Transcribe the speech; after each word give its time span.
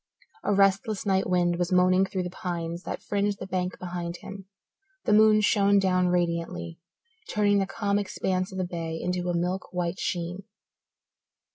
A 0.43 0.51
restless 0.55 1.05
night 1.05 1.29
wind 1.29 1.57
was 1.59 1.71
moaning 1.71 2.07
through 2.07 2.23
the 2.23 2.31
pines 2.31 2.81
that 2.85 3.03
fringed 3.03 3.37
the 3.37 3.45
bank 3.45 3.77
behind 3.77 4.17
him; 4.17 4.47
the 5.05 5.13
moon 5.13 5.41
shone 5.41 5.77
down 5.77 6.07
radiantly, 6.07 6.79
turning 7.29 7.59
the 7.59 7.67
calm 7.67 7.99
expanse 7.99 8.51
of 8.51 8.57
the 8.57 8.65
bay 8.65 8.99
into 8.99 9.29
a 9.29 9.37
milk 9.37 9.71
white 9.71 9.99
sheen. 9.99 10.45